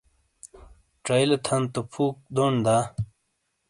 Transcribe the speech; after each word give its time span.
چَئیلے 1.05 1.37
تھن 1.45 1.61
تو 1.73 1.81
فُوک 1.91 2.15
دون 2.35 2.53
دا؟ 2.65 2.77